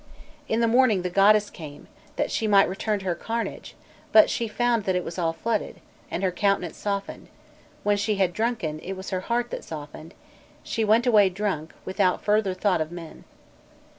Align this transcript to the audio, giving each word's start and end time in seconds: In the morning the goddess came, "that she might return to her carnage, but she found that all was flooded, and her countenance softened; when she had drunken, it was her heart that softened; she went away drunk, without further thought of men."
In 0.47 0.61
the 0.61 0.67
morning 0.67 1.03
the 1.03 1.11
goddess 1.11 1.51
came, 1.51 1.87
"that 2.15 2.31
she 2.31 2.47
might 2.47 2.67
return 2.67 2.97
to 2.97 3.05
her 3.05 3.13
carnage, 3.13 3.75
but 4.11 4.31
she 4.31 4.47
found 4.47 4.85
that 4.85 4.95
all 4.95 5.03
was 5.03 5.35
flooded, 5.37 5.79
and 6.09 6.23
her 6.23 6.31
countenance 6.31 6.77
softened; 6.77 7.27
when 7.83 7.97
she 7.97 8.15
had 8.15 8.33
drunken, 8.33 8.79
it 8.79 8.93
was 8.93 9.11
her 9.11 9.19
heart 9.19 9.51
that 9.51 9.63
softened; 9.63 10.15
she 10.63 10.83
went 10.83 11.05
away 11.05 11.29
drunk, 11.29 11.75
without 11.85 12.23
further 12.23 12.55
thought 12.55 12.81
of 12.81 12.91
men." 12.91 13.25